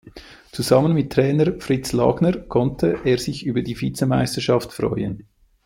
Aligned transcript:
Zusammen 0.51 0.93
mit 0.93 1.13
Trainer 1.13 1.59
Fritz 1.59 1.91
Langner 1.93 2.33
konnte 2.39 2.97
er 3.05 3.19
sich 3.19 3.45
über 3.45 3.61
die 3.61 3.79
Vizemeisterschaft 3.79 4.73
freuen. 4.73 5.27